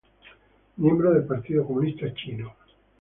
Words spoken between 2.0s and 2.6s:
de China.